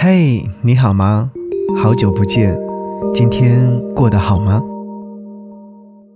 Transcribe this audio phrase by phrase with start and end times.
[0.00, 1.28] 嘿，你好吗？
[1.76, 2.56] 好久不见，
[3.12, 4.62] 今天过得好吗？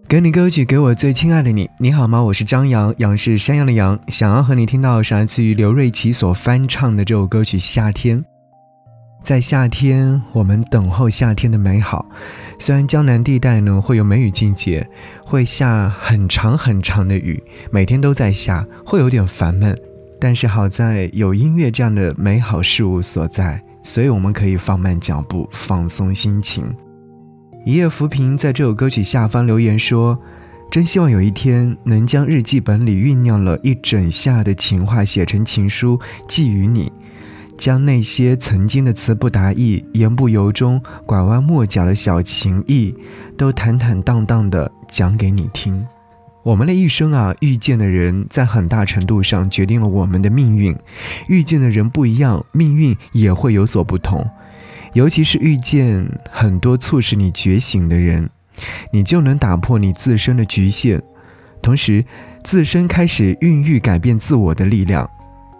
[0.08, 1.68] 给你歌曲，给我最亲爱的你。
[1.80, 2.22] 你好吗？
[2.22, 3.98] 我是张扬，杨是山羊的羊。
[4.06, 8.20] 想要和你听到是来自于刘瑞琦所翻唱的这首歌曲《夏天》。
[9.20, 12.06] 在夏天，我们等候夏天的美好。
[12.60, 14.88] 虽然江南地带呢会有梅雨季节，
[15.24, 17.42] 会下很长很长的雨，
[17.72, 19.76] 每天都在下，会有点烦闷。
[20.20, 26.64] 但是好在有音乐这样的美好事物所在，所以我们可以放慢脚步，放松心情。
[27.64, 30.18] 一夜浮萍在这首歌曲下方留言说
[30.70, 36.90] ：“真希望有一天能将日记本里酝酿了一整夏的情话写成情书寄予你，
[37.56, 42.94] 将那些曾经的词不达意、言不由衷、拐弯抹角的小情意，
[43.36, 45.86] 都坦坦荡荡的讲给你听。”
[46.42, 50.76] 我们的一生啊，遇见的人在很大程度上决定了我们的命运。
[51.28, 54.28] 遇见的人不一样，命运也会有所不同。
[54.94, 58.28] 尤其是遇见很多促使你觉醒的人，
[58.92, 61.00] 你就能打破你自身的局限，
[61.62, 62.04] 同时
[62.42, 65.08] 自身开始孕育改变自我的力量。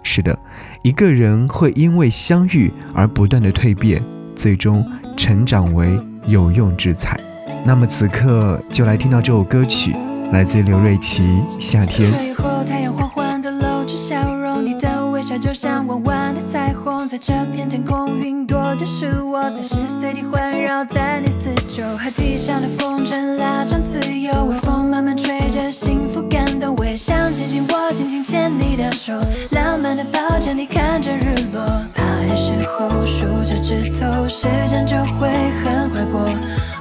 [0.02, 0.36] 是的，
[0.82, 4.02] 一个人会因为相遇而不断的蜕变，
[4.34, 4.84] 最终
[5.16, 5.96] 成长为
[6.26, 7.16] 有用之才。
[7.64, 9.94] 那么此刻就来听到这首歌曲。
[10.32, 11.22] 来自刘瑞琦
[11.60, 12.10] 《夏天》。
[12.24, 21.84] 雨后，太阳缓缓地露出笑容，你的微笑就像弯弯的彩虹，在这片天空，云朵就是我，随时随地环绕在你四周。
[21.98, 26.74] 海堤上的风筝拉长自由，微风慢慢吹着，幸福感动。
[26.78, 29.12] 我也想紧紧握，紧紧牵你的手，
[29.50, 31.62] 浪漫的抱着你，看着日落。
[31.94, 35.28] 怕的时候数着指头，时间就会
[35.62, 36.26] 很快过。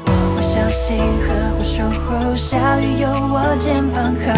[0.06, 1.41] 我会小心呵护
[1.82, 4.30] 守候，下雨有我肩膀靠，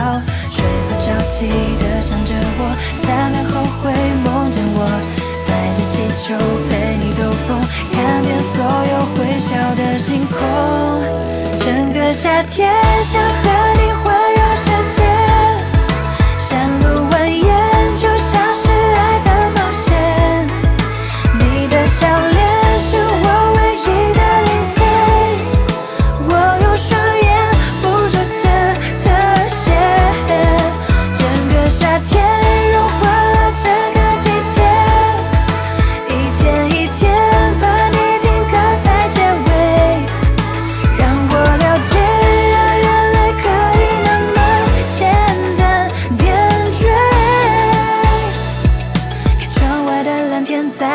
[0.49, 2.71] 睡不着记得想着我，
[3.03, 3.91] 三秒后会
[4.23, 4.87] 梦见我，
[5.45, 6.33] 载着气球
[6.69, 7.59] 陪你兜风，
[7.91, 10.39] 看遍所有会笑的星空，
[11.59, 12.71] 整个夏天
[13.03, 13.21] 想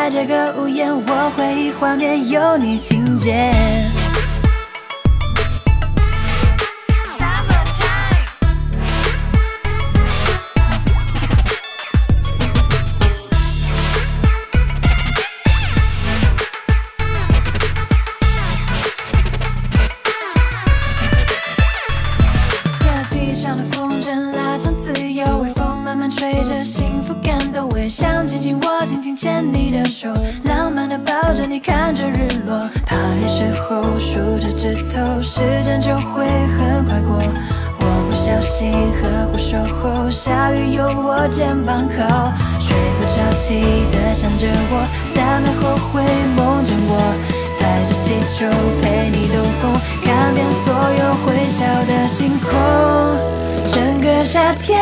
[0.09, 3.53] 这个屋檐，我回忆画面有你情节。
[26.09, 27.69] 吹着，幸福感动。
[27.69, 30.07] 我也想紧紧握，紧紧牵你的手，
[30.43, 32.57] 浪漫的抱着你，看着日落。
[32.85, 36.25] 怕黑时候数着指头，时间就会
[36.57, 37.21] 很快过。
[37.81, 38.71] 我会小心
[39.01, 42.33] 呵护守候，下雨有我肩膀靠。
[42.59, 46.01] 睡不着记得想着我，三秒后会
[46.35, 47.13] 梦见我，
[47.59, 48.45] 载着气球
[48.81, 52.49] 陪你兜风，看遍所有会笑的星空。
[53.67, 54.79] 整个夏天，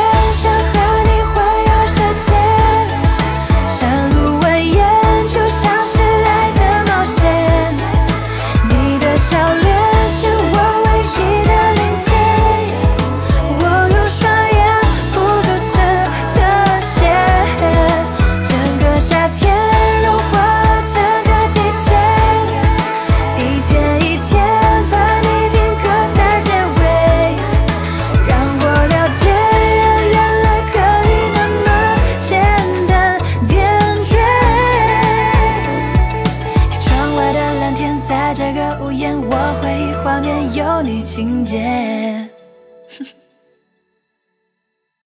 [38.27, 42.26] 在这个屋檐，我会画面有你情节。